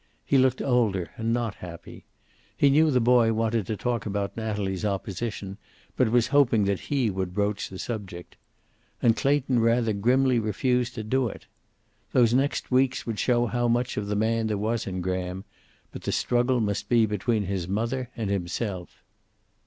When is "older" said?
0.63-1.11